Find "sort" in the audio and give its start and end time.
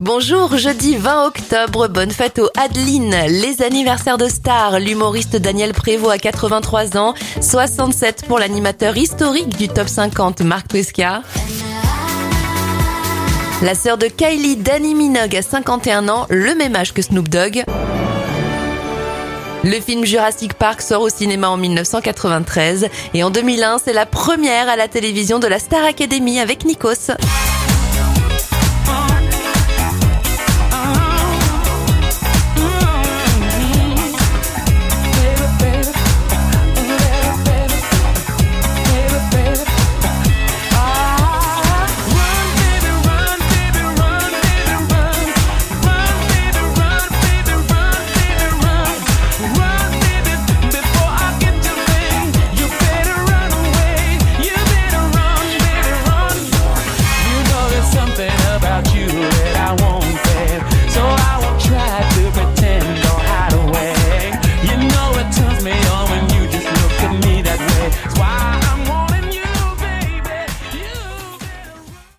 20.80-21.02